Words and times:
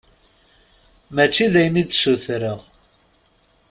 Mačči 1.15 1.45
d 1.51 1.55
ayen 1.59 1.81
i 1.81 1.83
d-sutreɣ. 1.89 2.59